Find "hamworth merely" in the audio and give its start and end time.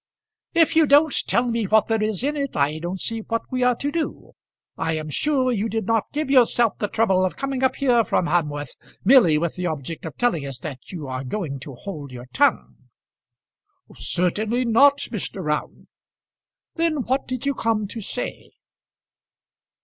8.25-9.37